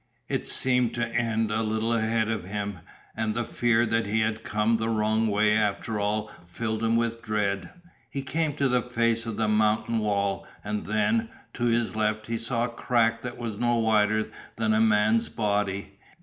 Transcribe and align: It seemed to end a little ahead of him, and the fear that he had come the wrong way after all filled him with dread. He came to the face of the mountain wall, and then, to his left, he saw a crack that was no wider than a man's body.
It 0.27 0.47
seemed 0.47 0.95
to 0.95 1.07
end 1.07 1.51
a 1.51 1.61
little 1.61 1.93
ahead 1.93 2.27
of 2.27 2.43
him, 2.43 2.79
and 3.15 3.35
the 3.35 3.43
fear 3.43 3.85
that 3.85 4.07
he 4.07 4.21
had 4.21 4.43
come 4.43 4.77
the 4.77 4.89
wrong 4.89 5.27
way 5.27 5.55
after 5.55 5.99
all 5.99 6.31
filled 6.47 6.83
him 6.83 6.95
with 6.95 7.21
dread. 7.21 7.69
He 8.09 8.23
came 8.23 8.55
to 8.55 8.67
the 8.67 8.81
face 8.81 9.27
of 9.27 9.37
the 9.37 9.47
mountain 9.47 9.99
wall, 9.99 10.47
and 10.63 10.87
then, 10.87 11.29
to 11.53 11.65
his 11.65 11.95
left, 11.95 12.25
he 12.25 12.37
saw 12.37 12.63
a 12.65 12.69
crack 12.69 13.21
that 13.21 13.37
was 13.37 13.59
no 13.59 13.75
wider 13.75 14.31
than 14.55 14.73
a 14.73 14.81
man's 14.81 15.29
body. 15.29 15.99